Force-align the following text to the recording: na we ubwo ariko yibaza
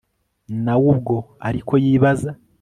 na 0.63 0.73
we 0.81 0.85
ubwo 0.93 1.15
ariko 1.47 1.73
yibaza 1.83 2.31